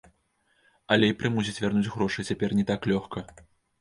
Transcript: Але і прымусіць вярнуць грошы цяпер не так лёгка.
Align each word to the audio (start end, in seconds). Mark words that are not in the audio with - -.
Але 0.95 1.05
і 1.11 1.15
прымусіць 1.19 1.55
вярнуць 1.65 1.91
грошы 1.97 2.25
цяпер 2.31 2.59
не 2.61 2.65
так 2.71 2.89
лёгка. 2.93 3.19